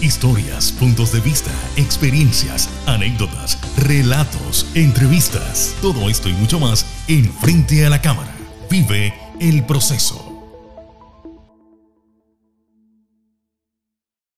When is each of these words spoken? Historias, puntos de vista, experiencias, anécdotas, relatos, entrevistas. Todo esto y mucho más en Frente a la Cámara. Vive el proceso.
Historias, 0.00 0.72
puntos 0.72 1.12
de 1.12 1.20
vista, 1.20 1.50
experiencias, 1.76 2.70
anécdotas, 2.86 3.58
relatos, 3.76 4.66
entrevistas. 4.74 5.74
Todo 5.82 6.08
esto 6.08 6.30
y 6.30 6.32
mucho 6.32 6.58
más 6.58 6.86
en 7.06 7.30
Frente 7.30 7.84
a 7.84 7.90
la 7.90 8.00
Cámara. 8.00 8.34
Vive 8.70 9.12
el 9.40 9.64
proceso. 9.66 10.29